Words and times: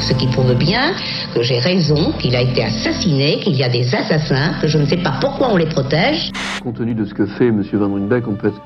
Ce 0.00 0.12
qui 0.14 0.26
prouve 0.28 0.54
bien 0.54 0.94
que 1.34 1.42
j'ai 1.42 1.58
raison, 1.58 2.12
qu'il 2.18 2.34
a 2.34 2.40
été 2.40 2.64
assassiné, 2.64 3.38
qu'il 3.40 3.54
y 3.54 3.62
a 3.62 3.68
des 3.68 3.94
assassins, 3.94 4.54
que 4.62 4.68
je 4.68 4.78
ne 4.78 4.86
sais 4.86 4.96
pas 4.96 5.18
pourquoi 5.20 5.52
on 5.52 5.56
les 5.56 5.68
protège. 5.68 6.30
Compte 6.62 6.76
tenu 6.76 6.94
de 6.94 7.04
ce 7.04 7.12
que 7.12 7.26
fait 7.26 7.48
M. 7.48 7.62
Van 7.72 7.92
Ruynbeck, 7.92 8.26
on 8.28 8.34
peut 8.34 8.48
être 8.48 8.60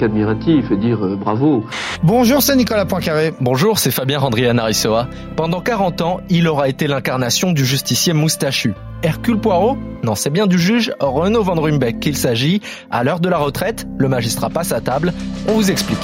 qu'admiratif 0.00 0.70
et 0.72 0.76
dire 0.76 1.04
euh, 1.04 1.16
bravo. 1.16 1.64
Bonjour, 2.02 2.42
c'est 2.42 2.56
Nicolas 2.56 2.86
Poincaré. 2.86 3.32
Bonjour, 3.40 3.78
c'est 3.78 3.92
Fabien 3.92 4.18
Randrian 4.18 4.56
Pendant 5.36 5.60
40 5.60 6.00
ans, 6.00 6.20
il 6.28 6.48
aura 6.48 6.68
été 6.68 6.88
l'incarnation 6.88 7.52
du 7.52 7.64
justicier 7.64 8.12
moustachu. 8.12 8.74
Hercule 9.04 9.38
Poirot 9.38 9.78
Non, 10.02 10.16
c'est 10.16 10.30
bien 10.30 10.48
du 10.48 10.58
juge 10.58 10.92
Renaud 10.98 11.44
Van 11.44 11.54
Ruymbeck 11.54 12.00
qu'il 12.00 12.16
s'agit. 12.16 12.60
À 12.90 13.04
l'heure 13.04 13.20
de 13.20 13.28
la 13.28 13.38
retraite, 13.38 13.86
le 13.98 14.08
magistrat 14.08 14.50
passe 14.50 14.72
à 14.72 14.80
table. 14.80 15.12
On 15.46 15.52
vous 15.52 15.70
explique. 15.70 15.98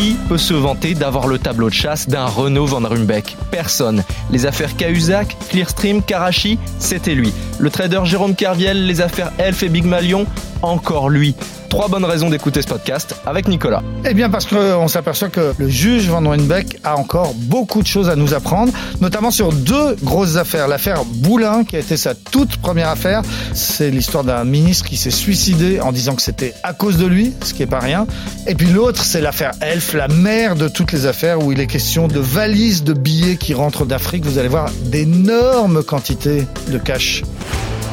Qui 0.00 0.16
peut 0.30 0.38
se 0.38 0.54
vanter 0.54 0.94
d'avoir 0.94 1.26
le 1.26 1.38
tableau 1.38 1.68
de 1.68 1.74
chasse 1.74 2.08
d'un 2.08 2.24
Renaud 2.24 2.64
Van 2.64 2.80
Rumbeck 2.88 3.36
Personne. 3.50 4.02
Les 4.30 4.46
affaires 4.46 4.74
Cahuzac, 4.74 5.36
Clearstream, 5.50 6.02
Karachi, 6.02 6.58
c'était 6.78 7.14
lui. 7.14 7.34
Le 7.58 7.68
trader 7.68 8.00
Jérôme 8.04 8.34
Kerviel, 8.34 8.86
les 8.86 9.02
affaires 9.02 9.30
Elf 9.36 9.62
et 9.62 9.68
Big 9.68 9.84
Malion, 9.84 10.24
encore 10.62 11.10
lui. 11.10 11.34
Trois 11.70 11.86
bonnes 11.86 12.04
raisons 12.04 12.28
d'écouter 12.28 12.62
ce 12.62 12.66
podcast 12.66 13.14
avec 13.24 13.46
Nicolas. 13.46 13.80
Eh 14.04 14.12
bien 14.12 14.28
parce 14.28 14.44
qu'on 14.44 14.88
s'aperçoit 14.88 15.28
que 15.28 15.54
le 15.56 15.68
juge 15.68 16.08
Van 16.08 16.18
Ruynbeck 16.18 16.78
a 16.82 16.96
encore 16.96 17.32
beaucoup 17.32 17.80
de 17.80 17.86
choses 17.86 18.10
à 18.10 18.16
nous 18.16 18.34
apprendre, 18.34 18.72
notamment 19.00 19.30
sur 19.30 19.52
deux 19.52 19.94
grosses 20.02 20.34
affaires. 20.34 20.66
L'affaire 20.66 21.04
Boulin, 21.04 21.62
qui 21.62 21.76
a 21.76 21.78
été 21.78 21.96
sa 21.96 22.16
toute 22.16 22.56
première 22.56 22.88
affaire, 22.88 23.22
c'est 23.54 23.90
l'histoire 23.90 24.24
d'un 24.24 24.42
ministre 24.42 24.84
qui 24.84 24.96
s'est 24.96 25.12
suicidé 25.12 25.80
en 25.80 25.92
disant 25.92 26.16
que 26.16 26.22
c'était 26.22 26.54
à 26.64 26.72
cause 26.72 26.96
de 26.98 27.06
lui, 27.06 27.32
ce 27.44 27.54
qui 27.54 27.62
est 27.62 27.66
pas 27.66 27.78
rien. 27.78 28.08
Et 28.48 28.56
puis 28.56 28.66
l'autre, 28.66 29.04
c'est 29.04 29.20
l'affaire 29.20 29.52
Elf, 29.60 29.94
la 29.94 30.08
mère 30.08 30.56
de 30.56 30.66
toutes 30.66 30.90
les 30.90 31.06
affaires, 31.06 31.40
où 31.40 31.52
il 31.52 31.60
est 31.60 31.68
question 31.68 32.08
de 32.08 32.18
valises 32.18 32.82
de 32.82 32.94
billets 32.94 33.36
qui 33.36 33.54
rentrent 33.54 33.86
d'Afrique. 33.86 34.24
Vous 34.24 34.38
allez 34.38 34.48
voir 34.48 34.70
d'énormes 34.86 35.84
quantités 35.84 36.46
de 36.68 36.78
cash. 36.78 37.22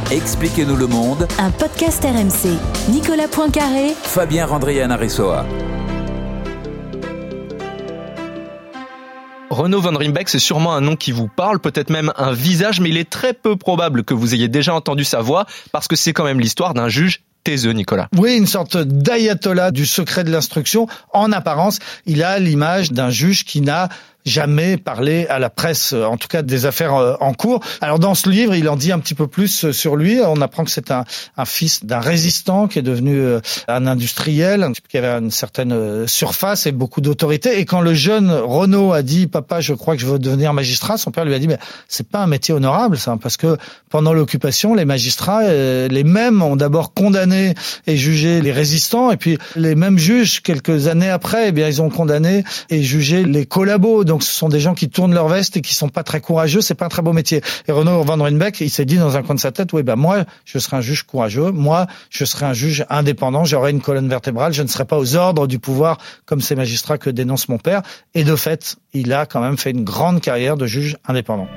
Expliquez-nous 0.10 0.78
le 0.78 0.88
monde. 0.88 1.28
Un 1.38 1.52
podcast 1.52 2.02
RMC. 2.02 2.58
Nicolas 2.90 3.28
Poincaré. 3.28 3.90
Fabien 4.04 4.46
Randrian 4.46 4.88
Renaud 9.50 9.82
Van 9.82 9.98
Rimbeck, 9.98 10.30
c'est 10.30 10.40
sûrement 10.40 10.74
un 10.76 10.80
nom 10.80 10.96
qui 10.96 11.12
vous 11.12 11.28
parle, 11.28 11.60
peut-être 11.60 11.90
même 11.90 12.14
un 12.16 12.32
visage, 12.32 12.80
mais 12.80 12.88
il 12.88 12.96
est 12.96 13.10
très 13.10 13.34
peu 13.34 13.58
probable 13.58 14.06
que 14.06 14.14
vous 14.14 14.34
ayez 14.34 14.48
déjà 14.48 14.74
entendu 14.74 15.04
sa 15.04 15.20
voix, 15.20 15.46
parce 15.74 15.90
que 15.90 15.98
c'est 15.98 16.14
quand 16.14 16.24
même 16.24 16.40
l'histoire 16.40 16.74
d'un 16.74 16.88
juge 16.88 17.24
taiseux, 17.44 17.72
Nicolas. 17.72 18.08
Oui, 18.18 18.38
une 18.38 18.48
sorte 18.48 18.78
d'ayatollah 18.78 19.72
du 19.72 19.86
secret 19.86 20.24
de 20.24 20.32
l'instruction. 20.32 20.88
En 21.12 21.34
apparence, 21.34 21.80
il 22.06 22.24
a 22.24 22.40
l'image 22.40 22.94
d'un 22.94 23.10
juge 23.10 23.44
qui 23.44 23.60
n'a 23.60 23.90
jamais 24.28 24.78
parlé 24.78 25.26
à 25.28 25.40
la 25.40 25.50
presse, 25.50 25.94
euh, 25.94 26.04
en 26.04 26.18
tout 26.18 26.28
cas 26.28 26.42
des 26.42 26.66
affaires 26.66 26.96
euh, 26.96 27.16
en 27.20 27.34
cours. 27.34 27.62
Alors 27.82 28.00
dans 28.00 28.14
ce 28.14 28.30
livre, 28.30 28.56
il 28.56 28.68
en 28.70 28.76
dit 28.76 28.92
un 28.92 29.00
petit 29.00 29.16
peu 29.16 29.28
plus 29.28 29.66
euh, 29.66 29.72
sur 29.72 29.96
lui. 29.96 30.20
On 30.24 30.42
apprend 30.42 30.66
que 30.66 30.72
c'est 30.72 30.92
un, 30.92 31.06
un, 31.38 31.46
fils 31.46 31.86
d'un 31.86 32.00
résistant 32.00 32.68
qui 32.68 32.80
est 32.80 32.84
devenu 32.84 33.22
un 33.68 33.88
industriel, 33.88 34.64
un 34.64 34.74
type 34.74 34.88
qui 34.88 34.98
avait 34.98 35.08
une 35.08 35.32
certaine 35.32 36.08
surface 36.08 36.66
et 36.66 36.72
beaucoup 36.72 37.02
d'autorité. 37.02 37.60
Et 37.60 37.66
quand 37.66 37.82
le 37.82 37.94
jeune 37.94 38.32
Renaud 38.32 38.92
a 38.92 39.02
dit 39.02 39.28
"Papa, 39.28 39.62
je 39.62 39.74
crois 39.74 39.96
que 39.96 40.02
je 40.02 40.08
veux 40.08 40.20
devenir 40.20 40.54
magistrat", 40.54 40.98
son 40.98 41.12
père 41.12 41.26
lui 41.26 41.34
a 41.34 41.40
dit 41.40 41.48
"Mais 41.48 41.60
c'est 41.88 42.08
pas 42.08 42.20
un 42.20 42.28
métier 42.28 42.54
honorable, 42.54 42.98
ça, 42.98 43.18
parce 43.22 43.38
que 43.38 43.58
pendant 43.90 44.14
l'occupation, 44.14 44.76
les 44.76 44.86
magistrats, 44.86 45.44
les 45.44 46.04
mêmes 46.04 46.42
ont 46.42 46.56
d'abord 46.56 46.94
condamné 46.94 47.54
et 47.86 47.96
jugé 47.96 48.42
les 48.42 48.52
résistants, 48.52 49.12
et 49.12 49.18
puis 49.18 49.38
les 49.56 49.76
mêmes 49.76 49.98
juges 49.98 50.42
quelques 50.42 50.88
années 50.88 51.10
après, 51.10 51.50
eh 51.50 51.52
bien 51.52 51.68
ils 51.68 51.82
ont 51.82 51.90
condamné 51.90 52.44
et 52.70 52.84
jugé 52.84 53.24
les 53.24 53.46
collabos. 53.46 54.04
Ce 54.24 54.34
sont 54.34 54.50
des 54.50 54.60
gens 54.60 54.74
qui 54.74 54.90
tournent 54.90 55.14
leur 55.14 55.28
veste 55.28 55.58
et 55.58 55.62
qui 55.62 55.74
sont 55.74 55.90
pas 55.90 56.04
très 56.04 56.22
courageux. 56.22 56.62
C'est 56.62 56.76
pas 56.76 56.86
un 56.86 56.90
très 56.90 57.02
beau 57.02 57.14
métier. 57.14 57.42
Et 57.68 57.72
Renaud 57.72 58.04
Van 58.04 58.22
Ruynbeck, 58.22 58.62
il 58.62 58.70
s'est 58.70 58.86
dit 58.86 58.98
dans 58.98 59.18
un 59.18 59.24
coin 59.24 59.36
de 59.36 59.40
sa 59.40 59.52
tête, 59.52 59.74
oui, 59.74 59.84
ben 59.84 59.96
moi, 59.96 60.26
je 60.46 60.60
serai 60.60 60.78
un 60.78 60.82
juge 60.82 61.04
courageux. 61.04 61.52
Moi, 61.52 61.88
je 62.10 62.26
serai 62.26 62.46
un 62.46 62.54
juge 62.54 62.86
indépendant. 62.90 63.46
J'aurai 63.46 63.72
une 63.72 63.82
colonne 63.82 64.10
vertébrale. 64.10 64.54
Je 64.54 64.64
ne 64.64 64.68
serai 64.68 64.86
pas 64.86 64.98
aux 64.98 65.16
ordres 65.16 65.48
du 65.48 65.60
pouvoir 65.60 65.98
comme 66.26 66.42
ces 66.42 66.56
magistrats 66.56 66.98
que 66.98 67.10
dénonce 67.10 67.50
mon 67.50 67.58
père. 67.58 67.82
Et 68.14 68.24
de 68.24 68.36
fait, 68.36 68.78
il 68.94 69.14
a 69.14 69.26
quand 69.26 69.42
même 69.42 69.58
fait 69.58 69.72
une 69.72 69.84
grande 69.84 70.22
carrière 70.22 70.58
de 70.58 70.66
juge 70.66 70.98
indépendant. 71.08 71.48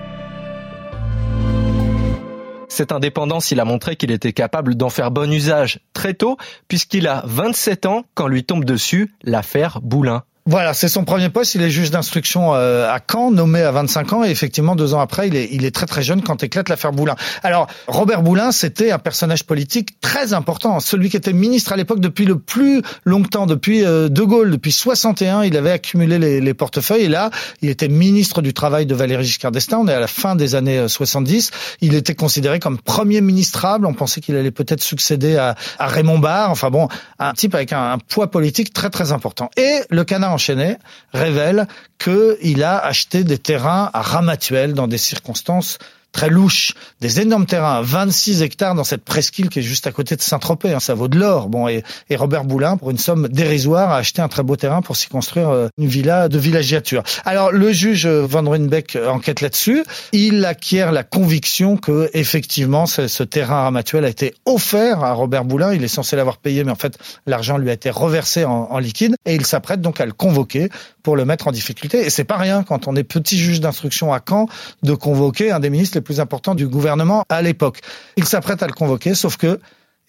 Cette 2.70 2.92
indépendance, 2.92 3.50
il 3.50 3.58
a 3.58 3.64
montré 3.64 3.96
qu'il 3.96 4.12
était 4.12 4.32
capable 4.32 4.76
d'en 4.76 4.90
faire 4.90 5.10
bon 5.10 5.30
usage 5.30 5.80
très 5.92 6.14
tôt, 6.14 6.36
puisqu'il 6.68 7.08
a 7.08 7.24
27 7.26 7.84
ans 7.84 8.04
quand 8.14 8.28
lui 8.28 8.44
tombe 8.44 8.64
dessus 8.64 9.12
l'affaire 9.22 9.80
Boulin. 9.82 10.22
Voilà, 10.46 10.72
c'est 10.72 10.88
son 10.88 11.04
premier 11.04 11.28
poste. 11.28 11.54
Il 11.54 11.62
est 11.62 11.70
juge 11.70 11.90
d'instruction 11.90 12.54
euh, 12.54 12.88
à 12.88 12.98
Caen, 13.06 13.30
nommé 13.30 13.60
à 13.60 13.70
25 13.72 14.12
ans, 14.14 14.24
et 14.24 14.30
effectivement 14.30 14.74
deux 14.74 14.94
ans 14.94 15.00
après, 15.00 15.28
il 15.28 15.36
est, 15.36 15.48
il 15.52 15.66
est 15.66 15.70
très 15.70 15.84
très 15.84 16.02
jeune 16.02 16.22
quand 16.22 16.42
éclate 16.42 16.70
l'affaire 16.70 16.92
Boulin. 16.92 17.14
Alors 17.42 17.66
Robert 17.88 18.22
Boulin, 18.22 18.50
c'était 18.50 18.90
un 18.90 18.98
personnage 18.98 19.44
politique 19.44 20.00
très 20.00 20.32
important, 20.32 20.80
celui 20.80 21.10
qui 21.10 21.18
était 21.18 21.34
ministre 21.34 21.74
à 21.74 21.76
l'époque 21.76 22.00
depuis 22.00 22.24
le 22.24 22.38
plus 22.38 22.80
longtemps, 23.04 23.44
depuis 23.44 23.84
euh, 23.84 24.08
De 24.08 24.22
Gaulle, 24.22 24.50
depuis 24.50 24.72
61, 24.72 25.44
il 25.44 25.56
avait 25.58 25.72
accumulé 25.72 26.18
les, 26.18 26.40
les, 26.40 26.54
portefeuilles, 26.54 27.04
et 27.04 27.08
là, 27.08 27.30
il 27.60 27.68
était 27.68 27.88
ministre 27.88 28.40
du 28.40 28.54
travail 28.54 28.86
de 28.86 28.94
Valéry 28.94 29.24
Giscard 29.24 29.52
d'Estaing. 29.52 29.80
On 29.80 29.88
est 29.88 29.94
à 29.94 30.00
la 30.00 30.06
fin 30.06 30.36
des 30.36 30.54
années 30.54 30.88
70. 30.88 31.50
Euh, 31.50 31.76
il 31.82 31.94
était 31.94 32.14
considéré 32.14 32.60
comme 32.60 32.78
premier 32.78 33.20
ministrable. 33.20 33.84
On 33.84 33.94
pensait 33.94 34.22
qu'il 34.22 34.36
allait 34.36 34.50
peut-être 34.50 34.82
succéder 34.82 35.36
à, 35.36 35.54
à, 35.78 35.86
Raymond 35.86 36.18
Barre. 36.18 36.50
Enfin 36.50 36.70
bon, 36.70 36.88
un 37.18 37.34
type 37.34 37.54
avec 37.54 37.74
un, 37.74 37.92
un 37.92 37.98
poids 37.98 38.30
politique 38.30 38.72
très 38.72 38.88
très 38.88 39.12
important. 39.12 39.50
Et 39.58 39.80
le 39.90 40.04
canard 40.04 40.29
enchaîné 40.30 40.76
révèle 41.12 41.66
qu'il 41.98 42.62
a 42.64 42.78
acheté 42.78 43.24
des 43.24 43.38
terrains 43.38 43.90
à 43.92 44.02
Ramatuel 44.02 44.74
dans 44.74 44.88
des 44.88 44.98
circonstances 44.98 45.78
très 46.12 46.28
louche, 46.28 46.74
des 47.00 47.20
énormes 47.20 47.46
terrains, 47.46 47.82
26 47.82 48.42
hectares 48.42 48.74
dans 48.74 48.84
cette 48.84 49.04
presqu'île 49.04 49.48
qui 49.48 49.60
est 49.60 49.62
juste 49.62 49.86
à 49.86 49.92
côté 49.92 50.16
de 50.16 50.20
Saint-Tropez, 50.20 50.72
hein, 50.72 50.80
ça 50.80 50.94
vaut 50.94 51.08
de 51.08 51.18
l'or. 51.18 51.48
Bon, 51.48 51.68
et, 51.68 51.82
Robert 52.10 52.44
Boulin, 52.44 52.76
pour 52.76 52.90
une 52.90 52.98
somme 52.98 53.28
dérisoire, 53.28 53.90
a 53.90 53.96
acheté 53.96 54.20
un 54.20 54.28
très 54.28 54.42
beau 54.42 54.56
terrain 54.56 54.82
pour 54.82 54.96
s'y 54.96 55.08
construire 55.08 55.48
euh, 55.48 55.68
une 55.78 55.86
villa 55.86 56.28
de 56.28 56.38
villagiature. 56.38 57.02
Alors, 57.24 57.52
le 57.52 57.72
juge 57.72 58.06
Van 58.06 58.48
Ruynbeck 58.48 58.98
enquête 59.06 59.40
là-dessus. 59.40 59.84
Il 60.12 60.44
acquiert 60.44 60.92
la 60.92 61.04
conviction 61.04 61.76
que, 61.76 62.10
effectivement, 62.12 62.86
ce, 62.86 63.08
ce 63.08 63.22
terrain 63.22 63.62
Ramatuel 63.62 64.04
a 64.04 64.08
été 64.08 64.34
offert 64.44 65.04
à 65.04 65.12
Robert 65.12 65.44
Boulin. 65.44 65.74
Il 65.74 65.84
est 65.84 65.88
censé 65.88 66.16
l'avoir 66.16 66.38
payé, 66.38 66.64
mais 66.64 66.72
en 66.72 66.76
fait, 66.76 66.98
l'argent 67.26 67.56
lui 67.56 67.70
a 67.70 67.72
été 67.72 67.90
reversé 67.90 68.44
en 68.44 68.78
liquide 68.78 69.16
et 69.24 69.34
il 69.34 69.46
s'apprête 69.46 69.80
donc 69.80 70.00
à 70.00 70.06
le 70.06 70.12
convoquer 70.12 70.68
pour 71.02 71.16
le 71.16 71.24
mettre 71.24 71.48
en 71.48 71.52
difficulté. 71.52 72.04
Et 72.04 72.10
c'est 72.10 72.24
pas 72.24 72.36
rien 72.36 72.62
quand 72.62 72.88
on 72.88 72.96
est 72.96 73.04
petit 73.04 73.38
juge 73.38 73.60
d'instruction 73.60 74.12
à 74.12 74.20
Caen 74.26 74.46
de 74.82 74.94
convoquer 74.94 75.50
un 75.50 75.60
des 75.60 75.70
ministres 75.70 75.96
les 75.96 76.02
plus 76.02 76.20
importants 76.20 76.54
du 76.54 76.66
gouvernement 76.66 77.24
à 77.28 77.42
l'époque. 77.42 77.80
Il 78.16 78.24
s'apprête 78.24 78.62
à 78.62 78.66
le 78.66 78.72
convoquer, 78.72 79.14
sauf 79.14 79.36
que 79.36 79.60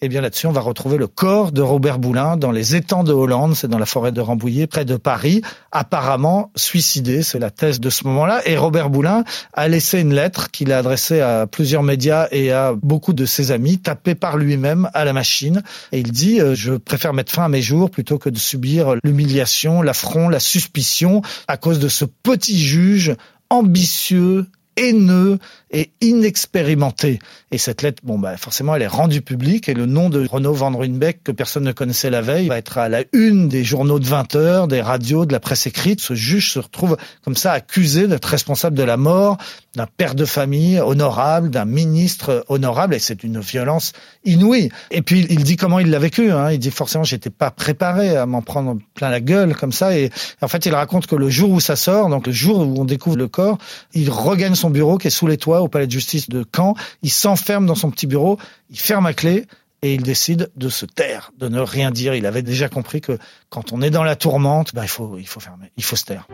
eh 0.04 0.08
bien 0.08 0.20
là-dessus, 0.20 0.48
on 0.48 0.52
va 0.52 0.60
retrouver 0.60 0.98
le 0.98 1.06
corps 1.06 1.52
de 1.52 1.62
Robert 1.62 2.00
Boulin 2.00 2.36
dans 2.36 2.50
les 2.50 2.74
étangs 2.74 3.04
de 3.04 3.12
Hollande, 3.12 3.54
c'est 3.54 3.68
dans 3.68 3.78
la 3.78 3.86
forêt 3.86 4.10
de 4.10 4.20
Rambouillet, 4.20 4.66
près 4.66 4.84
de 4.84 4.96
Paris, 4.96 5.42
apparemment 5.70 6.50
suicidé, 6.56 7.22
c'est 7.22 7.38
la 7.38 7.52
thèse 7.52 7.78
de 7.78 7.88
ce 7.88 8.04
moment-là. 8.08 8.42
Et 8.44 8.56
Robert 8.56 8.90
Boulin 8.90 9.22
a 9.52 9.68
laissé 9.68 10.00
une 10.00 10.12
lettre 10.12 10.50
qu'il 10.50 10.72
a 10.72 10.78
adressée 10.78 11.20
à 11.20 11.46
plusieurs 11.46 11.84
médias 11.84 12.26
et 12.32 12.50
à 12.50 12.74
beaucoup 12.74 13.12
de 13.12 13.24
ses 13.24 13.52
amis, 13.52 13.78
tapée 13.78 14.16
par 14.16 14.38
lui-même 14.38 14.90
à 14.92 15.04
la 15.04 15.12
machine. 15.12 15.62
Et 15.92 16.00
il 16.00 16.10
dit, 16.10 16.40
euh, 16.40 16.56
je 16.56 16.72
préfère 16.72 17.14
mettre 17.14 17.30
fin 17.30 17.44
à 17.44 17.48
mes 17.48 17.62
jours 17.62 17.88
plutôt 17.88 18.18
que 18.18 18.28
de 18.28 18.38
subir 18.38 18.96
l'humiliation, 19.04 19.82
l'affront, 19.82 20.28
la 20.28 20.40
suspicion 20.40 21.22
à 21.46 21.56
cause 21.56 21.78
de 21.78 21.88
ce 21.88 22.04
petit 22.04 22.58
juge 22.58 23.14
ambitieux, 23.50 24.46
haineux 24.76 25.38
et 25.72 25.90
inexpérimenté. 26.00 27.18
Et 27.50 27.58
cette 27.58 27.82
lettre, 27.82 28.02
bon, 28.04 28.18
bah, 28.18 28.36
forcément, 28.36 28.74
elle 28.74 28.82
est 28.82 28.86
rendue 28.86 29.22
publique 29.22 29.68
et 29.68 29.74
le 29.74 29.86
nom 29.86 30.10
de 30.10 30.26
Renaud 30.26 30.52
Van 30.52 30.76
Ruynbeck, 30.76 31.24
que 31.24 31.32
personne 31.32 31.64
ne 31.64 31.72
connaissait 31.72 32.10
la 32.10 32.20
veille, 32.20 32.48
va 32.48 32.58
être 32.58 32.78
à 32.78 32.88
la 32.88 33.04
une 33.12 33.48
des 33.48 33.64
journaux 33.64 33.98
de 33.98 34.06
20 34.06 34.36
heures, 34.36 34.68
des 34.68 34.80
radios, 34.80 35.26
de 35.26 35.32
la 35.32 35.40
presse 35.40 35.66
écrite. 35.66 36.00
Ce 36.00 36.14
juge 36.14 36.52
se 36.52 36.58
retrouve 36.58 36.96
comme 37.24 37.36
ça 37.36 37.52
accusé 37.52 38.06
d'être 38.06 38.26
responsable 38.26 38.76
de 38.76 38.82
la 38.82 38.96
mort 38.96 39.38
d'un 39.74 39.86
père 39.86 40.14
de 40.14 40.26
famille 40.26 40.78
honorable, 40.80 41.48
d'un 41.48 41.64
ministre 41.64 42.44
honorable, 42.48 42.94
et 42.94 42.98
c'est 42.98 43.24
une 43.24 43.40
violence 43.40 43.92
inouïe. 44.24 44.70
Et 44.90 45.00
puis, 45.00 45.26
il 45.30 45.44
dit 45.44 45.56
comment 45.56 45.78
il 45.78 45.90
l'a 45.90 45.98
vécu. 45.98 46.30
Hein. 46.30 46.50
Il 46.52 46.58
dit 46.58 46.70
forcément, 46.70 47.04
j'étais 47.04 47.30
pas 47.30 47.50
préparé 47.50 48.16
à 48.16 48.26
m'en 48.26 48.42
prendre 48.42 48.78
plein 48.94 49.08
la 49.08 49.20
gueule 49.20 49.56
comme 49.56 49.72
ça. 49.72 49.96
Et 49.96 50.10
en 50.42 50.48
fait, 50.48 50.66
il 50.66 50.74
raconte 50.74 51.06
que 51.06 51.16
le 51.16 51.30
jour 51.30 51.50
où 51.50 51.60
ça 51.60 51.76
sort, 51.76 52.10
donc 52.10 52.26
le 52.26 52.32
jour 52.32 52.58
où 52.58 52.80
on 52.80 52.84
découvre 52.84 53.16
le 53.16 53.28
corps, 53.28 53.56
il 53.94 54.10
regagne 54.10 54.54
son 54.54 54.68
bureau 54.68 54.98
qui 54.98 55.06
est 55.06 55.10
sous 55.10 55.26
les 55.26 55.38
toits 55.38 55.61
au 55.62 55.68
palais 55.68 55.86
de 55.86 55.92
justice 55.92 56.28
de 56.28 56.44
Caen. 56.54 56.74
Il 57.02 57.10
s'enferme 57.10 57.66
dans 57.66 57.74
son 57.74 57.90
petit 57.90 58.06
bureau, 58.06 58.38
il 58.70 58.78
ferme 58.78 59.06
à 59.06 59.14
clé 59.14 59.46
et 59.82 59.94
il 59.94 60.02
décide 60.02 60.50
de 60.56 60.68
se 60.68 60.86
taire, 60.86 61.32
de 61.38 61.48
ne 61.48 61.60
rien 61.60 61.90
dire. 61.90 62.14
Il 62.14 62.26
avait 62.26 62.42
déjà 62.42 62.68
compris 62.68 63.00
que 63.00 63.18
quand 63.50 63.72
on 63.72 63.82
est 63.82 63.90
dans 63.90 64.04
la 64.04 64.16
tourmente, 64.16 64.74
bah, 64.74 64.82
il 64.84 64.88
faut, 64.88 65.18
il 65.18 65.26
faut 65.26 65.40
fermer, 65.40 65.72
il 65.76 65.84
faut 65.84 65.96
se 65.96 66.04
taire. 66.04 66.26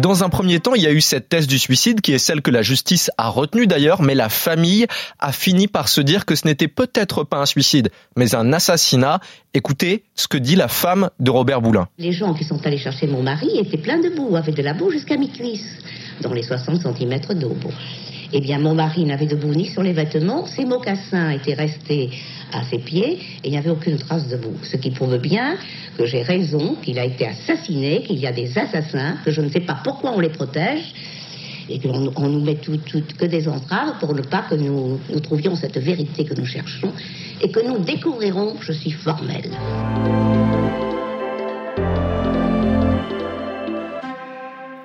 Dans 0.00 0.24
un 0.24 0.30
premier 0.30 0.60
temps, 0.60 0.74
il 0.74 0.80
y 0.80 0.86
a 0.86 0.92
eu 0.92 1.02
cette 1.02 1.28
thèse 1.28 1.46
du 1.46 1.58
suicide 1.58 2.00
qui 2.00 2.12
est 2.14 2.18
celle 2.18 2.40
que 2.40 2.50
la 2.50 2.62
justice 2.62 3.10
a 3.18 3.28
retenue 3.28 3.66
d'ailleurs, 3.66 4.00
mais 4.00 4.14
la 4.14 4.30
famille 4.30 4.86
a 5.18 5.30
fini 5.30 5.68
par 5.68 5.88
se 5.88 6.00
dire 6.00 6.24
que 6.24 6.34
ce 6.34 6.46
n'était 6.46 6.68
peut-être 6.68 7.22
pas 7.22 7.36
un 7.36 7.44
suicide, 7.44 7.90
mais 8.16 8.34
un 8.34 8.54
assassinat. 8.54 9.20
Écoutez 9.52 10.04
ce 10.14 10.26
que 10.26 10.38
dit 10.38 10.56
la 10.56 10.68
femme 10.68 11.10
de 11.18 11.30
Robert 11.30 11.60
Boulin. 11.60 11.86
Les 11.98 12.12
gens 12.12 12.32
qui 12.32 12.44
sont 12.44 12.66
allés 12.66 12.78
chercher 12.78 13.08
mon 13.08 13.22
mari 13.22 13.50
étaient 13.58 13.76
pleins 13.76 14.00
de 14.00 14.08
boue, 14.08 14.36
avaient 14.36 14.52
de 14.52 14.62
la 14.62 14.72
boue 14.72 14.90
jusqu'à 14.90 15.18
mes 15.18 15.28
cuisses, 15.28 15.76
dans 16.22 16.32
les 16.32 16.44
60 16.44 16.80
cm 16.80 17.38
d'eau. 17.38 17.54
Eh 18.32 18.40
bien, 18.40 18.58
mon 18.58 18.74
mari 18.74 19.04
n'avait 19.04 19.26
de 19.26 19.34
boue 19.34 19.52
ni 19.52 19.66
sur 19.66 19.82
les 19.82 19.92
vêtements, 19.92 20.46
ses 20.46 20.64
mocassins 20.64 21.30
étaient 21.30 21.54
restés 21.54 22.10
à 22.52 22.62
ses 22.64 22.78
pieds 22.78 23.18
et 23.42 23.48
il 23.48 23.50
n'y 23.50 23.58
avait 23.58 23.70
aucune 23.70 23.98
trace 23.98 24.28
de 24.28 24.36
boue. 24.36 24.56
Ce 24.62 24.76
qui 24.76 24.90
prouve 24.90 25.18
bien 25.18 25.56
que 25.98 26.06
j'ai 26.06 26.22
raison, 26.22 26.76
qu'il 26.82 26.98
a 26.98 27.04
été 27.04 27.26
assassiné, 27.26 28.02
qu'il 28.02 28.18
y 28.18 28.26
a 28.26 28.32
des 28.32 28.56
assassins, 28.56 29.16
que 29.24 29.32
je 29.32 29.40
ne 29.40 29.48
sais 29.48 29.60
pas 29.60 29.78
pourquoi 29.82 30.12
on 30.14 30.20
les 30.20 30.28
protège 30.28 30.94
et 31.68 31.80
qu'on 31.80 32.12
on 32.16 32.28
nous 32.28 32.40
met 32.40 32.56
tout, 32.56 32.78
que 33.18 33.26
des 33.26 33.48
entraves 33.48 33.98
pour 33.98 34.14
ne 34.14 34.22
pas 34.22 34.42
que 34.42 34.54
nous, 34.54 35.00
nous 35.12 35.20
trouvions 35.20 35.56
cette 35.56 35.78
vérité 35.78 36.24
que 36.24 36.34
nous 36.34 36.46
cherchons 36.46 36.92
et 37.40 37.50
que 37.50 37.60
nous 37.66 37.78
découvrirons, 37.78 38.54
je 38.60 38.72
suis 38.72 38.92
formelle. 38.92 39.50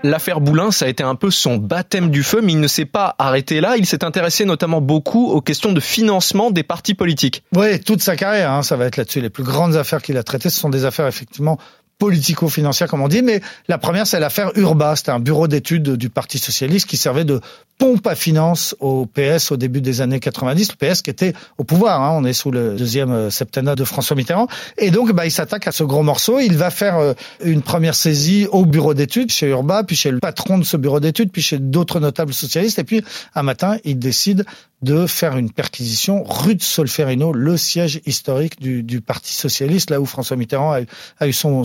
L'affaire 0.06 0.40
Boulin, 0.40 0.69
ça 0.69 0.86
a 0.86 0.88
été 0.88 1.02
un 1.02 1.16
peu 1.16 1.31
son 1.31 1.57
baptême 1.57 2.12
du 2.12 2.22
feu, 2.22 2.40
mais 2.44 2.52
il 2.52 2.60
ne 2.60 2.68
s'est 2.68 2.86
pas 2.86 3.16
arrêté 3.18 3.60
là. 3.60 3.75
Il 3.75 3.88
s'est 3.88 4.04
intéressé 4.04 4.46
notamment 4.46 4.80
beaucoup 4.80 5.31
aux 5.31 5.42
questions 5.42 5.72
de 5.72 5.80
financement 5.80 6.52
des 6.52 6.62
partis 6.62 6.94
politiques. 6.94 7.44
Oui, 7.56 7.80
toute 7.80 8.04
sa 8.04 8.16
carrière, 8.16 8.52
hein, 8.52 8.62
ça 8.62 8.75
va 8.75 8.86
être 8.86 8.98
là-dessus. 8.98 9.19
Les 9.19 9.31
plus 9.31 9.44
grandes 9.44 9.75
affaires 9.75 10.04
qu'il 10.04 10.18
a 10.18 10.24
traitées, 10.24 10.52
ce 10.52 10.60
sont 10.60 10.69
des 10.69 10.86
affaires 10.86 11.07
effectivement 11.07 11.57
politico-financières, 11.97 12.88
comme 12.89 13.01
on 13.01 13.07
dit. 13.07 13.21
Mais 13.21 13.42
la 13.68 13.77
première, 13.77 14.07
c'est 14.07 14.19
l'affaire 14.19 14.51
Urba. 14.56 14.95
C'était 14.95 15.12
un 15.12 15.19
bureau 15.19 15.47
d'études 15.47 15.95
du 15.95 16.09
Parti 16.09 16.39
socialiste 16.39 16.88
qui 16.88 16.97
servait 16.97 17.25
de 17.25 17.42
pompe 17.77 18.07
à 18.07 18.15
finances 18.15 18.75
au 18.80 19.06
PS 19.06 19.51
au 19.51 19.57
début 19.57 19.81
des 19.81 20.01
années 20.01 20.19
90. 20.19 20.71
Le 20.80 20.88
PS 20.88 21.01
qui 21.01 21.09
était 21.09 21.33
au 21.57 21.63
pouvoir. 21.63 22.01
Hein, 22.01 22.12
on 22.15 22.24
est 22.24 22.33
sous 22.33 22.51
le 22.51 22.75
deuxième 22.75 23.12
euh, 23.12 23.30
septennat 23.30 23.75
de 23.75 23.83
François 23.83 24.15
Mitterrand. 24.15 24.47
Et 24.77 24.92
donc, 24.92 25.12
bah, 25.12 25.25
il 25.25 25.31
s'attaque 25.31 25.68
à 25.68 25.71
ce 25.71 25.83
gros 25.83 26.03
morceau. 26.03 26.39
Il 26.39 26.57
va 26.57 26.69
faire 26.69 26.97
euh, 26.97 27.13
une 27.44 27.62
première 27.62 27.95
saisie 27.95 28.47
au 28.51 28.65
bureau 28.65 28.94
d'études 28.94 29.31
chez 29.31 29.47
Urba, 29.47 29.83
puis 29.83 29.95
chez 29.95 30.12
le 30.12 30.19
patron 30.19 30.57
de 30.57 30.63
ce 30.63 30.77
bureau 30.77 31.00
d'études, 31.00 31.31
puis 31.31 31.42
chez 31.42 31.59
d'autres 31.59 32.00
notables 32.00 32.33
socialistes. 32.33 32.80
Et 32.80 32.83
puis, 32.83 33.03
un 33.33 33.44
matin, 33.44 33.77
il 33.83 34.00
décide 34.00 34.45
de 34.81 35.07
faire 35.07 35.36
une 35.36 35.51
perquisition 35.51 36.24
rue 36.24 36.56
de 36.56 36.62
Solferino, 36.62 37.33
le 37.33 37.57
siège 37.57 38.01
historique 38.06 38.62
du, 38.62 39.01
Parti 39.01 39.33
socialiste, 39.33 39.89
là 39.89 40.00
où 40.00 40.06
François 40.06 40.38
Mitterrand 40.38 40.74
a, 40.74 40.80
a 41.19 41.27
eu 41.27 41.33
son, 41.33 41.63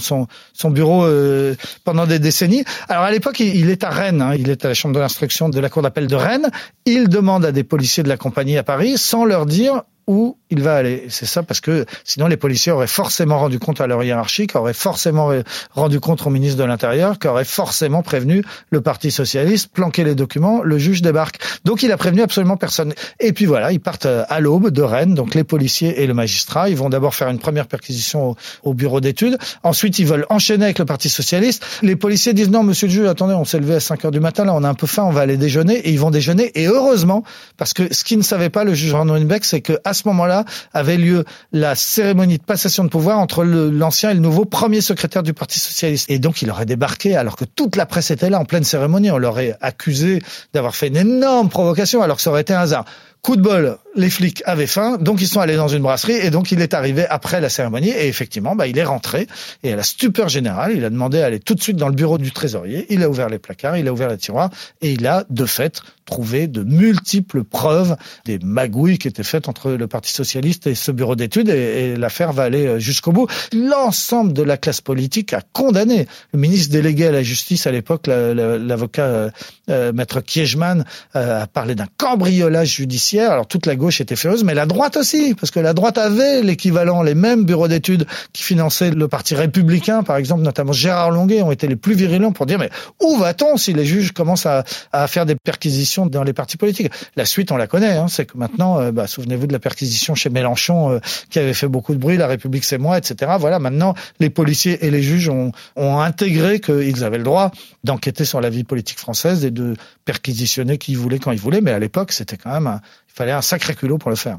son 0.52 0.70
bureau 0.70 1.05
euh, 1.05 1.55
pendant 1.84 2.06
des 2.06 2.19
décennies. 2.19 2.64
Alors 2.88 3.05
à 3.05 3.11
l'époque, 3.11 3.40
il, 3.40 3.70
est 3.70 3.84
à 3.84 3.90
Rennes, 3.90 4.22
hein, 4.22 4.34
il 4.38 4.50
est 4.50 4.64
à 4.64 4.69
la 4.69 4.75
chambre 4.75 4.94
de 4.94 5.00
l'instruction 5.00 5.49
de 5.49 5.61
la 5.61 5.69
cour 5.69 5.82
d'appel 5.82 6.06
de 6.06 6.17
Rennes. 6.17 6.50
Il 6.87 7.08
demande 7.08 7.44
à 7.44 7.52
des 7.52 7.64
policiers 7.64 8.02
de 8.02 8.08
la 8.08 8.17
compagnie 8.17 8.58
à 8.58 8.62
Paris, 8.62 8.99
sans 8.99 9.25
leur 9.25 9.46
dire 9.46 9.82
où 10.10 10.36
il 10.50 10.60
va 10.60 10.74
aller. 10.74 11.04
C'est 11.08 11.26
ça 11.26 11.44
parce 11.44 11.60
que 11.60 11.86
sinon 12.04 12.26
les 12.26 12.36
policiers 12.36 12.72
auraient 12.72 12.88
forcément 12.88 13.38
rendu 13.38 13.60
compte 13.60 13.80
à 13.80 13.86
leur 13.86 14.02
hiérarchie, 14.02 14.48
auraient 14.54 14.74
forcément 14.74 15.30
rendu 15.70 16.00
compte 16.00 16.26
au 16.26 16.30
ministre 16.30 16.58
de 16.58 16.64
l'Intérieur, 16.64 17.16
aurait 17.26 17.44
forcément 17.44 18.02
prévenu 18.02 18.42
le 18.70 18.80
Parti 18.80 19.12
socialiste, 19.12 19.68
planqué 19.72 20.02
les 20.02 20.16
documents, 20.16 20.62
le 20.62 20.78
juge 20.78 21.00
débarque. 21.00 21.38
Donc 21.64 21.84
il 21.84 21.92
a 21.92 21.96
prévenu 21.96 22.22
absolument 22.22 22.56
personne. 22.56 22.92
Et 23.20 23.32
puis 23.32 23.46
voilà, 23.46 23.70
ils 23.70 23.78
partent 23.78 24.06
à 24.06 24.40
l'aube 24.40 24.70
de 24.70 24.82
Rennes, 24.82 25.14
donc 25.14 25.36
les 25.36 25.44
policiers 25.44 26.02
et 26.02 26.08
le 26.08 26.14
magistrat. 26.14 26.68
Ils 26.68 26.76
vont 26.76 26.88
d'abord 26.88 27.14
faire 27.14 27.28
une 27.28 27.38
première 27.38 27.68
perquisition 27.68 28.30
au, 28.30 28.36
au 28.64 28.74
bureau 28.74 29.00
d'études. 29.00 29.38
Ensuite, 29.62 30.00
ils 30.00 30.06
veulent 30.06 30.26
enchaîner 30.28 30.64
avec 30.64 30.80
le 30.80 30.86
Parti 30.86 31.08
socialiste. 31.08 31.64
Les 31.82 31.94
policiers 31.94 32.34
disent 32.34 32.50
non, 32.50 32.64
monsieur 32.64 32.88
le 32.88 32.92
juge, 32.92 33.06
attendez, 33.06 33.34
on 33.34 33.44
s'est 33.44 33.60
levé 33.60 33.74
à 33.74 33.80
5 33.80 34.04
heures 34.06 34.10
du 34.10 34.20
matin, 34.20 34.44
là 34.44 34.54
on 34.54 34.64
a 34.64 34.68
un 34.68 34.74
peu 34.74 34.88
faim, 34.88 35.04
on 35.04 35.12
va 35.12 35.20
aller 35.20 35.36
déjeuner. 35.36 35.76
Et 35.76 35.90
ils 35.92 36.00
vont 36.00 36.10
déjeuner. 36.10 36.50
Et 36.56 36.66
heureusement, 36.66 37.22
parce 37.56 37.72
que 37.72 37.94
ce 37.94 38.02
qu'il 38.02 38.18
ne 38.18 38.24
savait 38.24 38.50
pas, 38.50 38.64
le 38.64 38.74
juge 38.74 38.92
Houellebecq, 38.92 39.44
c'est 39.44 39.60
que 39.60 39.78
ce 40.00 40.08
moment-là 40.08 40.44
avait 40.73 40.97
lieu 40.97 41.25
la 41.52 41.75
cérémonie 41.75 42.38
de 42.38 42.43
passation 42.43 42.85
de 42.85 42.88
pouvoir 42.88 43.19
entre 43.19 43.44
l'ancien 43.44 44.11
et 44.11 44.14
le 44.14 44.20
nouveau 44.20 44.44
premier 44.44 44.81
secrétaire 44.81 45.23
du 45.23 45.32
Parti 45.32 45.61
socialiste. 45.61 46.11
Et 46.11 46.19
donc 46.19 46.43
il 46.43 46.50
aurait 46.50 46.67
débarqué 46.67 47.17
alors 47.17 47.37
que 47.37 47.44
toute 47.44 47.76
la 47.76 47.87
presse 47.87 48.11
était 48.11 48.31
là 48.31 48.41
en 48.41 48.44
pleine 48.44 48.64
cérémonie. 48.64 49.11
On 49.11 49.19
l'aurait 49.19 49.56
accusé 49.61 50.23
d'avoir 50.52 50.75
fait 50.75 50.88
une 50.88 50.97
énorme 50.97 51.49
provocation 51.49 52.02
alors 52.02 52.17
que 52.17 52.23
ça 52.23 52.31
aurait 52.31 52.43
été 52.43 52.55
un 52.55 52.61
hasard. 52.61 52.85
Coup 53.22 53.37
de 53.37 53.43
bol, 53.43 53.76
les 53.96 54.08
flics 54.08 54.43
avaient 54.46 54.67
faim, 54.67 54.96
donc 54.99 55.20
ils 55.20 55.26
sont 55.28 55.40
allés 55.40 55.56
dans 55.56 55.69
une 55.69 55.82
brasserie 55.82 56.14
et 56.14 56.31
donc 56.31 56.52
il 56.52 56.61
est 56.62 56.72
arrivé 56.72 57.06
après 57.06 57.40
la 57.40 57.50
cérémonie 57.50 57.90
et 57.90 58.06
effectivement, 58.08 58.56
bah, 58.56 58.67
il 58.67 58.78
est 58.78 58.84
rentré 58.84 59.26
et 59.62 59.72
à 59.75 59.76
la 59.76 59.82
stupeur 59.82 60.31
générale, 60.31 60.72
il 60.75 60.84
a 60.87 60.90
demandé 60.90 61.20
à 61.20 61.26
aller 61.26 61.38
tout 61.38 61.55
de 61.55 61.62
suite 61.62 61.76
dans 61.76 61.88
le 61.88 61.94
bureau 61.94 62.17
du 62.17 62.31
trésorier. 62.32 62.87
Il 62.88 63.02
a 63.02 63.11
ouvert 63.11 63.28
les 63.28 63.38
placards, 63.38 63.76
il 63.76 63.87
a 63.88 63.93
ouvert 63.93 64.08
les 64.08 64.17
tiroirs 64.17 64.49
et 64.81 64.93
il 64.93 65.06
a 65.06 65.25
de 65.28 65.44
fait 65.44 65.82
trouvé 66.06 66.46
de 66.49 66.64
multiples 66.64 67.44
preuves 67.44 67.96
des 68.25 68.38
magouilles 68.43 68.99
qui 68.99 69.06
étaient 69.06 69.23
faites 69.23 69.49
entre 69.49 69.73
le 69.73 69.87
Parti 69.87 70.12
socialiste 70.12 70.66
et 70.66 70.75
ce 70.75 70.90
bureau 70.90 71.14
d'études 71.14 71.50
et, 71.50 71.94
l'affaire 71.96 72.32
va 72.32 72.44
aller 72.44 72.66
euh, 72.66 72.78
jusqu'au 72.78 73.12
bout. 73.12 73.28
L'ensemble 73.52 74.32
de 74.32 74.43
la 74.43 74.56
classe 74.56 74.81
politique 74.81 75.34
a 75.34 75.43
condamné 75.52 76.06
le 76.32 76.38
ministre 76.38 76.73
délégué 76.73 77.06
à 77.08 77.12
la 77.12 77.23
justice 77.23 77.66
à 77.66 77.70
l'époque, 77.70 78.06
la- 78.06 78.32
la- 78.34 78.58
l'avocat 78.58 79.05
euh, 79.05 79.31
euh, 79.69 79.93
maître 79.93 80.20
Kiechman 80.20 80.84
euh, 81.16 81.43
a 81.43 81.46
parlé 81.46 81.75
d'un 81.75 81.87
cambriolage 81.99 82.75
judiciaire. 82.76 83.09
Alors 83.18 83.46
toute 83.46 83.66
la 83.66 83.76
gauche 83.76 84.00
était 84.00 84.16
furieuse, 84.16 84.44
mais 84.44 84.54
la 84.54 84.66
droite 84.66 84.96
aussi, 84.96 85.34
parce 85.34 85.50
que 85.50 85.60
la 85.60 85.74
droite 85.74 85.98
avait 85.98 86.42
l'équivalent, 86.42 87.02
les 87.02 87.14
mêmes 87.14 87.44
bureaux 87.44 87.68
d'études 87.68 88.06
qui 88.32 88.42
finançaient 88.42 88.90
le 88.90 89.08
parti 89.08 89.34
républicain, 89.34 90.02
par 90.02 90.16
exemple, 90.16 90.42
notamment 90.42 90.72
Gérard 90.72 91.10
Longuet, 91.10 91.42
ont 91.42 91.52
été 91.52 91.66
les 91.66 91.76
plus 91.76 91.94
virulents 91.94 92.32
pour 92.32 92.46
dire 92.46 92.58
mais 92.58 92.70
où 93.00 93.16
va-t-on 93.16 93.56
si 93.56 93.72
les 93.72 93.84
juges 93.84 94.12
commencent 94.12 94.46
à, 94.46 94.64
faire 95.06 95.26
des 95.26 95.34
perquisitions 95.34 96.06
dans 96.06 96.22
les 96.22 96.32
partis 96.32 96.56
politiques? 96.56 96.92
La 97.16 97.24
suite, 97.24 97.52
on 97.52 97.56
la 97.56 97.66
connaît, 97.66 97.96
hein, 97.96 98.06
c'est 98.08 98.26
que 98.26 98.36
maintenant, 98.36 98.78
euh, 98.80 98.92
bah, 98.92 99.06
souvenez-vous 99.06 99.46
de 99.46 99.52
la 99.52 99.58
perquisition 99.58 100.14
chez 100.14 100.30
Mélenchon 100.30 100.92
euh, 100.92 100.98
qui 101.30 101.38
avait 101.38 101.54
fait 101.54 101.68
beaucoup 101.68 101.94
de 101.94 101.98
bruit, 101.98 102.16
La 102.16 102.26
République 102.26 102.64
c'est 102.64 102.78
moi, 102.78 102.98
etc. 102.98 103.32
Voilà, 103.38 103.58
maintenant 103.58 103.94
les 104.20 104.30
policiers 104.30 104.84
et 104.84 104.90
les 104.90 105.02
juges 105.02 105.28
ont, 105.28 105.52
ont 105.76 105.98
intégré 105.98 106.60
qu'ils 106.60 107.04
avaient 107.04 107.18
le 107.18 107.24
droit 107.24 107.50
d'enquêter 107.84 108.24
sur 108.24 108.40
la 108.40 108.50
vie 108.50 108.64
politique 108.64 108.98
française 108.98 109.44
et 109.44 109.50
de 109.50 109.74
perquisitionner 110.04 110.78
qui 110.78 110.92
ils 110.92 110.98
voulaient 110.98 111.18
quand 111.18 111.32
ils 111.32 111.38
voulaient, 111.38 111.60
mais 111.60 111.72
à 111.72 111.78
l'époque, 111.78 112.12
c'était 112.12 112.36
quand 112.36 112.52
même, 112.52 112.66
un- 112.66 112.80
il 113.10 113.16
fallait 113.16 113.32
un 113.32 113.42
sacré 113.42 113.74
culot 113.74 113.98
pour 113.98 114.10
le 114.10 114.16
faire. 114.16 114.38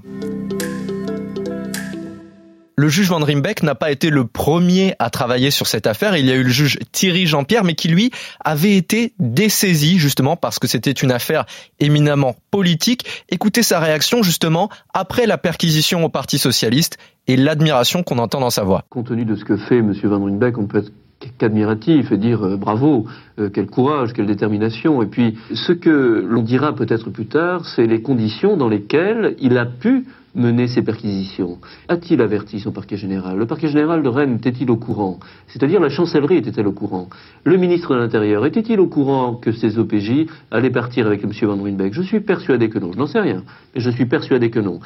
Le 2.78 2.90
juge 2.90 3.10
Van 3.10 3.20
Rimbeck 3.20 3.62
n'a 3.62 3.76
pas 3.76 3.92
été 3.92 4.10
le 4.10 4.26
premier 4.26 4.96
à 4.98 5.12
travailler 5.12 5.52
sur 5.52 5.68
cette 5.68 5.86
affaire. 5.86 6.18
Il 6.18 6.26
y 6.26 6.32
a 6.32 6.36
eu 6.36 6.42
le 6.42 6.50
juge 6.50 6.80
Thierry 6.92 7.28
Jean-Pierre, 7.28 7.64
mais 7.64 7.76
qui 7.76 7.90
lui 7.90 8.10
avait 8.44 8.76
été 8.76 9.14
dessaisi 9.20 10.00
justement 10.00 10.36
parce 10.36 10.58
que 10.58 10.68
c'était 10.68 10.90
une 10.90 11.12
affaire 11.12 11.46
éminemment 11.80 12.36
politique. 12.50 13.06
Écoutez 13.30 13.62
sa 13.62 13.80
réaction 13.80 14.24
justement 14.24 14.70
après 14.96 15.28
la 15.28 15.38
perquisition 15.38 16.04
au 16.04 16.10
Parti 16.10 16.40
socialiste 16.40 16.98
et 17.28 17.38
l'admiration 17.38 18.02
qu'on 18.02 18.18
entend 18.18 18.40
dans 18.40 18.50
sa 18.50 18.64
voix. 18.64 18.84
Compte 18.90 19.10
tenu 19.10 19.26
de 19.26 19.36
ce 19.36 19.46
que 19.46 19.58
fait 19.58 19.78
M. 19.78 19.94
Van 20.04 20.20
on 20.20 20.66
peut 20.66 20.80
être 20.80 20.92
qu'admiratif 21.38 22.12
et 22.12 22.18
dire 22.18 22.44
euh, 22.44 22.58
bravo, 22.58 23.06
euh, 23.40 23.50
quel 23.54 23.68
courage, 23.68 24.14
quelle 24.14 24.26
détermination. 24.26 25.02
Et 25.02 25.08
puis, 25.08 25.38
ce 25.54 25.72
que 25.72 26.26
l'on 26.28 26.44
dira 26.44 26.74
peut-être 26.74 27.10
plus 27.10 27.26
tard, 27.26 27.66
c'est 27.66 27.88
les 27.88 28.02
conditions 28.02 28.58
dans 28.58 28.70
lesquelles 28.70 29.36
il 29.40 29.58
a 29.58 29.66
pu 29.66 30.06
mener 30.36 30.68
ces 30.68 30.82
perquisitions. 30.82 31.58
A-t-il 31.90 32.22
averti 32.22 32.60
son 32.60 32.72
parquet 32.72 32.98
général? 32.98 33.38
Le 33.38 33.46
parquet 33.46 33.68
général 33.68 34.02
de 34.02 34.10
Rennes 34.10 34.36
était-il 34.36 34.72
au 34.72 34.78
courant? 34.78 35.20
C'est-à-dire 35.48 35.80
la 35.80 35.90
chancellerie 35.90 36.38
était-elle 36.38 36.68
au 36.68 36.72
courant? 36.72 37.10
Le 37.44 37.58
ministre 37.58 37.94
de 37.94 38.00
l'Intérieur 38.00 38.46
était-il 38.46 38.80
au 38.80 38.88
courant 38.88 39.36
que 39.36 39.52
ces 39.52 39.78
OPJ 39.78 40.28
allaient 40.50 40.70
partir 40.70 41.08
avec 41.08 41.24
M. 41.24 41.32
Van 41.42 41.62
Ruynbeck 41.62 41.94
Je 41.94 42.02
suis 42.02 42.22
persuadé 42.22 42.70
que 42.70 42.80
non. 42.80 42.94
Je 42.94 42.98
n'en 42.98 43.08
sais 43.08 43.20
rien, 43.20 43.44
mais 43.76 43.82
je 43.82 43.90
suis 43.90 44.06
persuadé 44.06 44.50
que 44.50 44.60
non. 44.60 44.80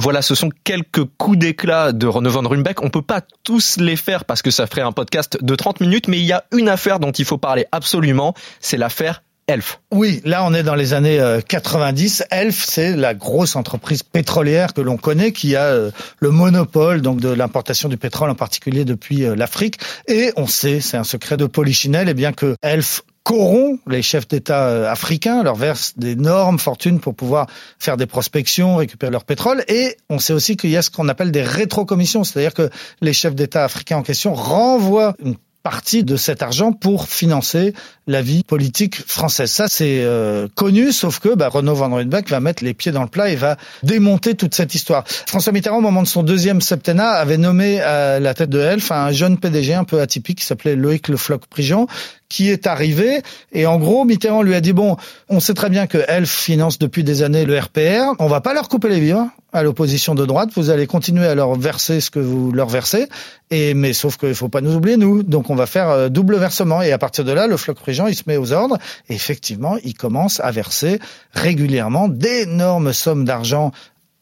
Voilà, 0.00 0.22
ce 0.22 0.34
sont 0.34 0.48
quelques 0.64 1.04
coups 1.18 1.36
d'éclat 1.36 1.92
de 1.92 2.06
Renaud 2.06 2.30
Van 2.30 2.48
Ruymbeck. 2.48 2.82
On 2.82 2.88
peut 2.88 3.02
pas 3.02 3.20
tous 3.42 3.76
les 3.76 3.96
faire 3.96 4.24
parce 4.24 4.40
que 4.40 4.50
ça 4.50 4.66
ferait 4.66 4.80
un 4.80 4.92
podcast 4.92 5.36
de 5.44 5.54
30 5.54 5.80
minutes, 5.80 6.08
mais 6.08 6.18
il 6.18 6.24
y 6.24 6.32
a 6.32 6.44
une 6.52 6.70
affaire 6.70 7.00
dont 7.00 7.12
il 7.12 7.26
faut 7.26 7.36
parler 7.36 7.66
absolument, 7.70 8.32
c'est 8.60 8.78
l'affaire 8.78 9.22
Elf. 9.46 9.80
Oui, 9.90 10.22
là 10.24 10.42
on 10.46 10.54
est 10.54 10.62
dans 10.62 10.74
les 10.74 10.94
années 10.94 11.20
euh, 11.20 11.42
90. 11.46 12.24
Elf, 12.30 12.64
c'est 12.66 12.96
la 12.96 13.12
grosse 13.12 13.56
entreprise 13.56 14.02
pétrolière 14.02 14.72
que 14.72 14.80
l'on 14.80 14.96
connaît, 14.96 15.32
qui 15.32 15.54
a 15.54 15.64
euh, 15.64 15.90
le 16.18 16.30
monopole 16.30 17.02
donc 17.02 17.20
de 17.20 17.28
l'importation 17.28 17.90
du 17.90 17.98
pétrole, 17.98 18.30
en 18.30 18.34
particulier 18.34 18.86
depuis 18.86 19.26
euh, 19.26 19.36
l'Afrique. 19.36 19.80
Et 20.08 20.32
on 20.36 20.46
sait, 20.46 20.80
c'est 20.80 20.96
un 20.96 21.04
secret 21.04 21.36
de 21.36 21.44
Polichinelle, 21.44 22.08
et 22.08 22.14
bien 22.14 22.32
que 22.32 22.56
Elf 22.62 23.02
corrompt 23.22 23.80
les 23.86 24.02
chefs 24.02 24.28
d'État 24.28 24.68
euh, 24.68 24.90
africains, 24.90 25.42
leur 25.42 25.54
verse 25.54 25.94
d'énormes 25.96 26.58
fortunes 26.58 27.00
pour 27.00 27.14
pouvoir 27.14 27.46
faire 27.78 27.96
des 27.96 28.06
prospections, 28.06 28.76
récupérer 28.76 29.12
leur 29.12 29.24
pétrole. 29.24 29.64
Et 29.68 29.96
on 30.08 30.18
sait 30.18 30.32
aussi 30.32 30.56
qu'il 30.56 30.70
y 30.70 30.76
a 30.76 30.82
ce 30.82 30.90
qu'on 30.90 31.08
appelle 31.08 31.30
des 31.30 31.42
rétrocommissions, 31.42 32.24
c'est-à-dire 32.24 32.54
que 32.54 32.70
les 33.00 33.12
chefs 33.12 33.34
d'État 33.34 33.64
africains 33.64 33.98
en 33.98 34.02
question 34.02 34.34
renvoient 34.34 35.14
une 35.22 35.36
partie 35.62 36.04
de 36.04 36.16
cet 36.16 36.42
argent 36.42 36.72
pour 36.72 37.08
financer 37.08 37.74
la 38.06 38.22
vie 38.22 38.42
politique 38.42 38.96
française. 39.06 39.50
Ça, 39.50 39.66
c'est 39.68 40.02
euh, 40.02 40.48
connu, 40.54 40.92
sauf 40.92 41.18
que 41.18 41.34
bah, 41.34 41.48
Renaud 41.48 41.74
Van 41.74 41.94
Ruydenbeck 41.94 42.28
va 42.30 42.40
mettre 42.40 42.64
les 42.64 42.74
pieds 42.74 42.92
dans 42.92 43.02
le 43.02 43.08
plat 43.08 43.30
et 43.30 43.36
va 43.36 43.56
démonter 43.82 44.34
toute 44.34 44.54
cette 44.54 44.74
histoire. 44.74 45.04
François 45.06 45.52
Mitterrand, 45.52 45.78
au 45.78 45.82
moment 45.82 46.02
de 46.02 46.08
son 46.08 46.22
deuxième 46.22 46.60
septennat, 46.60 47.10
avait 47.10 47.36
nommé 47.36 47.80
à 47.80 48.18
la 48.20 48.34
tête 48.34 48.50
de 48.50 48.58
Elf 48.58 48.90
un 48.90 49.12
jeune 49.12 49.38
PDG 49.38 49.74
un 49.74 49.84
peu 49.84 50.00
atypique 50.00 50.38
qui 50.38 50.44
s'appelait 50.44 50.76
Loïc 50.76 51.08
Le 51.08 51.16
Floch-Prigent, 51.16 51.86
qui 52.28 52.48
est 52.48 52.66
arrivé. 52.66 53.22
Et 53.52 53.66
en 53.66 53.78
gros, 53.78 54.04
Mitterrand 54.04 54.42
lui 54.42 54.54
a 54.54 54.60
dit, 54.60 54.72
bon, 54.72 54.96
on 55.28 55.40
sait 55.40 55.54
très 55.54 55.68
bien 55.68 55.86
que 55.86 55.98
Elf 56.08 56.30
finance 56.30 56.78
depuis 56.78 57.04
des 57.04 57.22
années 57.22 57.44
le 57.44 57.58
RPR, 57.58 58.14
on 58.18 58.28
va 58.28 58.40
pas 58.40 58.54
leur 58.54 58.68
couper 58.68 58.88
les 58.88 59.00
vivres 59.00 59.28
à 59.52 59.62
l'opposition 59.62 60.14
de 60.14 60.24
droite, 60.24 60.50
vous 60.54 60.70
allez 60.70 60.86
continuer 60.86 61.26
à 61.26 61.34
leur 61.34 61.54
verser 61.54 62.00
ce 62.00 62.10
que 62.10 62.20
vous 62.20 62.52
leur 62.52 62.68
versez, 62.68 63.08
et 63.50 63.74
mais 63.74 63.92
sauf 63.92 64.16
qu'il 64.16 64.34
faut 64.34 64.48
pas 64.48 64.60
nous 64.60 64.74
oublier 64.74 64.96
nous, 64.96 65.22
donc 65.22 65.50
on 65.50 65.54
va 65.54 65.66
faire 65.66 65.88
euh, 65.90 66.08
double 66.08 66.36
versement. 66.36 66.82
Et 66.82 66.92
à 66.92 66.98
partir 66.98 67.24
de 67.24 67.32
là, 67.32 67.46
le 67.46 67.56
floc 67.56 67.78
Prigent 67.78 68.06
il 68.06 68.14
se 68.14 68.24
met 68.26 68.36
aux 68.36 68.52
ordres. 68.52 68.78
Et 69.08 69.14
effectivement 69.14 69.76
il 69.82 69.94
commence 69.94 70.40
à 70.40 70.50
verser 70.50 70.98
régulièrement 71.32 72.08
d'énormes 72.08 72.92
sommes 72.92 73.24
d'argent 73.24 73.72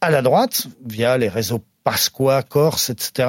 à 0.00 0.10
la 0.10 0.22
droite 0.22 0.66
via 0.86 1.18
les 1.18 1.28
réseaux 1.28 1.62
Pasqua, 1.84 2.42
Corse, 2.42 2.90
etc. 2.90 3.28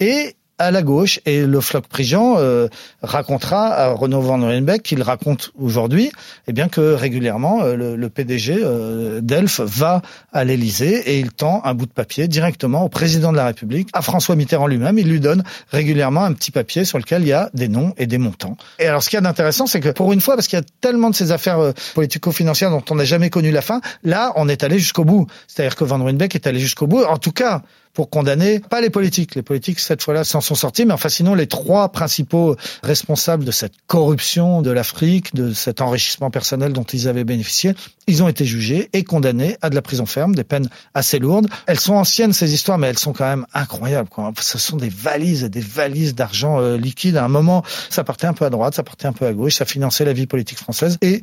et 0.00 0.36
à 0.58 0.70
la 0.70 0.82
gauche. 0.82 1.20
Et 1.26 1.44
le 1.44 1.60
floc 1.60 1.86
Prigent 1.86 2.36
euh, 2.38 2.68
racontera 3.02 3.74
à 3.74 3.88
Renaud 3.92 4.20
Van 4.20 4.40
Ruydenbeck, 4.40 4.82
qu'il 4.82 5.02
raconte 5.02 5.50
aujourd'hui, 5.58 6.10
eh 6.48 6.52
bien 6.52 6.68
que 6.68 6.94
régulièrement 6.94 7.62
euh, 7.62 7.76
le, 7.76 7.96
le, 7.96 8.08
PDG 8.08 8.58
euh, 8.62 9.20
d'Elf 9.20 9.60
va 9.60 10.02
à 10.32 10.44
l'Élysée 10.44 11.10
et 11.10 11.18
il 11.18 11.32
tend 11.32 11.60
un 11.64 11.74
bout 11.74 11.86
de 11.86 11.92
papier 11.92 12.28
directement 12.28 12.84
au 12.84 12.88
président 12.88 13.32
de 13.32 13.36
la 13.36 13.46
République, 13.46 13.88
à 13.92 14.02
François 14.02 14.36
Mitterrand 14.36 14.66
lui-même. 14.66 14.98
Il 14.98 15.08
lui 15.08 15.20
donne 15.20 15.44
régulièrement 15.70 16.24
un 16.24 16.32
petit 16.32 16.50
papier 16.50 16.84
sur 16.84 16.98
lequel 16.98 17.22
il 17.22 17.28
y 17.28 17.32
a 17.32 17.50
des 17.54 17.68
noms 17.68 17.94
et 17.98 18.06
des 18.06 18.18
montants. 18.18 18.56
Et 18.78 18.86
alors 18.86 19.02
ce 19.02 19.10
qu'il 19.10 19.16
y 19.16 19.18
a 19.18 19.22
d'intéressant, 19.22 19.66
c'est 19.66 19.80
que 19.80 19.90
pour 19.90 20.12
une 20.12 20.20
fois, 20.20 20.36
parce 20.36 20.48
qu'il 20.48 20.58
y 20.58 20.62
a 20.62 20.64
tellement 20.80 21.10
de 21.10 21.14
ces 21.14 21.32
affaires 21.32 21.58
euh, 21.58 21.72
politico-financières 21.94 22.70
dont 22.70 22.84
on 22.90 22.94
n'a 22.94 23.04
jamais 23.04 23.30
connu 23.30 23.50
la 23.50 23.62
fin, 23.62 23.80
là 24.02 24.32
on 24.36 24.48
est 24.48 24.64
allé 24.64 24.78
jusqu'au 24.78 25.04
bout. 25.04 25.26
C'est-à-dire 25.46 25.76
que 25.76 25.84
Van 25.84 26.02
Ruydenbeck 26.02 26.34
est 26.34 26.46
allé 26.46 26.60
jusqu'au 26.60 26.86
bout. 26.86 27.04
En 27.04 27.18
tout 27.18 27.32
cas, 27.32 27.62
pour 27.96 28.10
condamner, 28.10 28.60
pas 28.60 28.82
les 28.82 28.90
politiques, 28.90 29.34
les 29.34 29.42
politiques 29.42 29.80
cette 29.80 30.02
fois-là 30.02 30.22
s'en 30.22 30.42
sont 30.42 30.54
sortis, 30.54 30.84
mais 30.84 30.92
enfin 30.92 31.08
sinon 31.08 31.34
les 31.34 31.46
trois 31.46 31.88
principaux 31.88 32.54
responsables 32.82 33.42
de 33.42 33.50
cette 33.50 33.72
corruption 33.86 34.60
de 34.60 34.70
l'Afrique, 34.70 35.34
de 35.34 35.54
cet 35.54 35.80
enrichissement 35.80 36.30
personnel 36.30 36.74
dont 36.74 36.84
ils 36.84 37.08
avaient 37.08 37.24
bénéficié, 37.24 37.74
ils 38.06 38.22
ont 38.22 38.28
été 38.28 38.44
jugés 38.44 38.90
et 38.92 39.02
condamnés 39.02 39.56
à 39.62 39.70
de 39.70 39.74
la 39.74 39.80
prison 39.80 40.04
ferme, 40.04 40.34
des 40.34 40.44
peines 40.44 40.68
assez 40.92 41.18
lourdes. 41.18 41.48
Elles 41.66 41.80
sont 41.80 41.94
anciennes 41.94 42.34
ces 42.34 42.52
histoires, 42.52 42.76
mais 42.76 42.88
elles 42.88 42.98
sont 42.98 43.14
quand 43.14 43.24
même 43.24 43.46
incroyables. 43.54 44.10
Quoi. 44.10 44.30
Ce 44.40 44.58
sont 44.58 44.76
des 44.76 44.90
valises 44.90 45.44
et 45.44 45.48
des 45.48 45.60
valises 45.60 46.14
d'argent 46.14 46.60
euh, 46.60 46.76
liquide. 46.76 47.16
À 47.16 47.24
un 47.24 47.28
moment, 47.28 47.64
ça 47.88 48.04
partait 48.04 48.26
un 48.26 48.34
peu 48.34 48.44
à 48.44 48.50
droite, 48.50 48.74
ça 48.74 48.82
partait 48.82 49.06
un 49.06 49.14
peu 49.14 49.26
à 49.26 49.32
gauche, 49.32 49.54
ça 49.54 49.64
finançait 49.64 50.04
la 50.04 50.12
vie 50.12 50.26
politique 50.26 50.58
française 50.58 50.98
et 51.00 51.22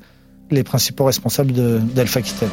les 0.50 0.64
principaux 0.64 1.06
responsables 1.06 1.54
d'Alpha 1.94 2.20
Aquitaine. 2.20 2.50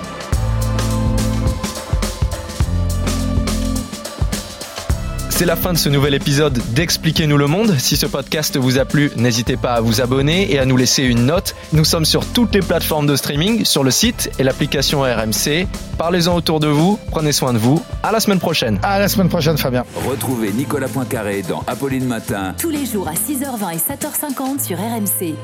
C'est 5.40 5.46
la 5.46 5.56
fin 5.56 5.72
de 5.72 5.78
ce 5.78 5.88
nouvel 5.88 6.12
épisode 6.12 6.60
d'Expliquez-nous 6.74 7.38
le 7.38 7.46
monde. 7.46 7.74
Si 7.78 7.96
ce 7.96 8.04
podcast 8.04 8.58
vous 8.58 8.78
a 8.78 8.84
plu, 8.84 9.10
n'hésitez 9.16 9.56
pas 9.56 9.72
à 9.72 9.80
vous 9.80 10.02
abonner 10.02 10.52
et 10.52 10.58
à 10.58 10.66
nous 10.66 10.76
laisser 10.76 11.02
une 11.02 11.24
note. 11.24 11.54
Nous 11.72 11.86
sommes 11.86 12.04
sur 12.04 12.26
toutes 12.26 12.54
les 12.54 12.60
plateformes 12.60 13.06
de 13.06 13.16
streaming, 13.16 13.64
sur 13.64 13.82
le 13.82 13.90
site 13.90 14.30
et 14.38 14.42
l'application 14.42 15.00
RMC. 15.00 15.66
Parlez-en 15.96 16.36
autour 16.36 16.60
de 16.60 16.66
vous, 16.66 16.98
prenez 17.10 17.32
soin 17.32 17.54
de 17.54 17.58
vous. 17.58 17.82
À 18.02 18.12
la 18.12 18.20
semaine 18.20 18.38
prochaine. 18.38 18.78
À 18.82 18.98
la 18.98 19.08
semaine 19.08 19.30
prochaine, 19.30 19.56
Fabien. 19.56 19.86
Retrouvez 20.06 20.52
Nicolas 20.52 20.88
Poincaré 20.88 21.40
dans 21.40 21.64
Apolline 21.66 22.04
Matin. 22.04 22.54
Tous 22.58 22.68
les 22.68 22.84
jours 22.84 23.08
à 23.08 23.14
6h20 23.14 23.72
et 23.72 23.78
7h50 23.78 24.62
sur 24.62 24.76
RMC. 24.76 25.36